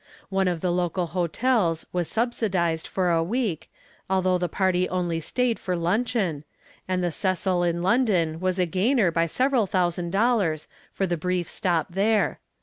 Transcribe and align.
One 0.29 0.47
of 0.47 0.61
the 0.61 0.71
local 0.71 1.05
hotels 1.05 1.85
was 1.93 2.07
subsidized 2.07 2.87
for 2.87 3.11
a 3.11 3.23
week, 3.23 3.69
although 4.09 4.39
the 4.39 4.49
party 4.49 4.89
only 4.89 5.19
stayed 5.19 5.59
for 5.59 5.75
luncheon, 5.75 6.43
and 6.87 7.03
the 7.03 7.11
Cecil 7.11 7.61
in 7.61 7.83
London 7.83 8.39
was 8.39 8.57
a 8.57 8.65
gainer 8.65 9.11
by 9.11 9.27
several 9.27 9.67
thousand 9.67 10.09
dollars 10.11 10.67
for 10.91 11.05
the 11.05 11.17
brief 11.17 11.47
stop 11.47 11.85
there. 11.91 12.39